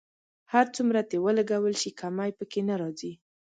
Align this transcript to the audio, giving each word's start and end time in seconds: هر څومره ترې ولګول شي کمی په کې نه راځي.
هر 0.53 0.65
څومره 0.75 0.99
ترې 1.09 1.17
ولګول 1.25 1.73
شي 1.81 1.91
کمی 2.01 2.31
په 2.37 2.43
کې 2.51 2.61
نه 2.69 2.75
راځي. 2.81 3.13